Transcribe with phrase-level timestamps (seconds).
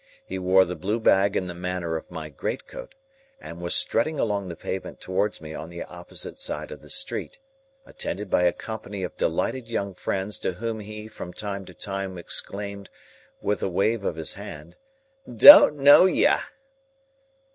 [0.25, 2.95] He wore the blue bag in the manner of my great coat,
[3.39, 7.37] and was strutting along the pavement towards me on the opposite side of the street,
[7.85, 12.17] attended by a company of delighted young friends to whom he from time to time
[12.17, 12.89] exclaimed,
[13.41, 14.75] with a wave of his hand,
[15.31, 16.39] "Don't know yah!"